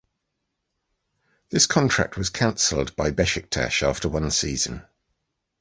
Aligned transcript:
This 1.51 1.67
contract 1.67 2.17
was 2.17 2.31
canceled 2.31 2.95
by 2.95 3.11
Beşiktaş 3.11 3.87
after 3.87 4.09
one 4.09 4.31
season. 4.31 4.83